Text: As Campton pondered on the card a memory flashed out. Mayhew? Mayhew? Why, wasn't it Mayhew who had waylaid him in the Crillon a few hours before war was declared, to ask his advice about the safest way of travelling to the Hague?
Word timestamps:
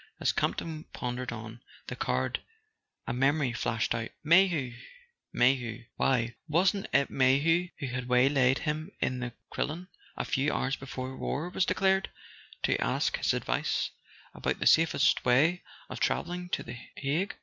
As 0.19 0.31
Campton 0.31 0.85
pondered 0.93 1.31
on 1.31 1.61
the 1.85 1.95
card 1.95 2.41
a 3.05 3.13
memory 3.13 3.53
flashed 3.53 3.93
out. 3.93 4.09
Mayhew? 4.23 4.73
Mayhew? 5.31 5.85
Why, 5.95 6.33
wasn't 6.47 6.87
it 6.91 7.11
Mayhew 7.11 7.69
who 7.77 7.85
had 7.85 8.07
waylaid 8.07 8.57
him 8.57 8.89
in 8.99 9.19
the 9.19 9.31
Crillon 9.51 9.89
a 10.17 10.25
few 10.25 10.51
hours 10.51 10.75
before 10.75 11.15
war 11.15 11.51
was 11.51 11.67
declared, 11.67 12.09
to 12.63 12.81
ask 12.83 13.17
his 13.17 13.35
advice 13.35 13.91
about 14.33 14.57
the 14.57 14.65
safest 14.65 15.23
way 15.23 15.61
of 15.87 15.99
travelling 15.99 16.49
to 16.49 16.63
the 16.63 16.77
Hague? 16.95 17.35